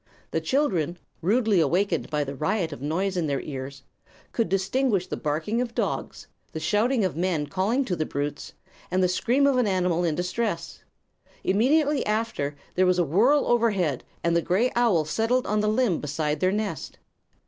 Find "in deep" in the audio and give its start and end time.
10.03-10.25